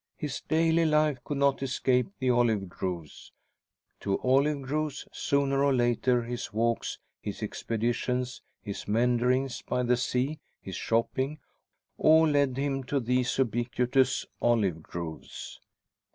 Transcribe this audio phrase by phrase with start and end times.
[0.17, 3.31] His daily life could not escape the olive groves;
[3.99, 10.39] to olive groves, sooner or later, his walks, his expeditions, his meanderings by the sea,
[10.59, 11.37] his shopping
[11.99, 15.59] all led him to these ubiquitous olive groves.